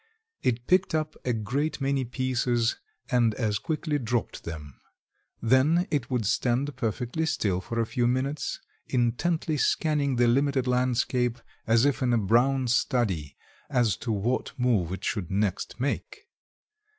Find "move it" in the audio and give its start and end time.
14.57-15.03